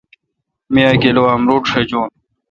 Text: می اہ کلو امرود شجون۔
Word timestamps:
می 0.71 0.81
اہ 0.87 0.93
کلو 1.01 1.23
امرود 1.33 1.63
شجون۔ 1.71 2.07